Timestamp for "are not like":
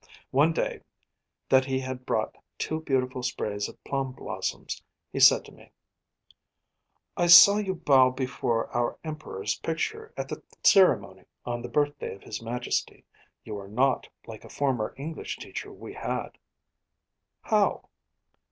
13.59-14.43